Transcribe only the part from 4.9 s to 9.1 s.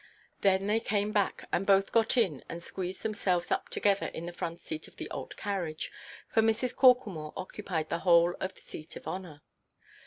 the old carriage, for Mrs. Corklemore occupied the whole of the seat of